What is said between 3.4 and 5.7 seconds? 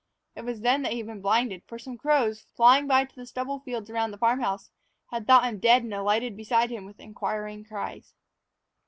fields around the farm house, had thought him